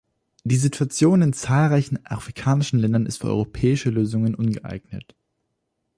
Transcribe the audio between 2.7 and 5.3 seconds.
Ländern ist für europäische Lösungen ungeeignet.